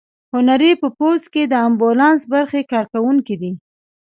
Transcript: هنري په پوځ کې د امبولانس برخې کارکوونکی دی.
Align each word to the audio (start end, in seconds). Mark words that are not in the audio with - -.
هنري 0.33 0.71
په 0.81 0.87
پوځ 0.97 1.21
کې 1.33 1.43
د 1.47 1.53
امبولانس 1.67 2.21
برخې 2.33 2.61
کارکوونکی 2.73 3.35
دی. 3.41 3.51